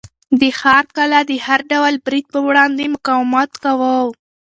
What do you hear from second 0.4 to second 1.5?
ښار کلا د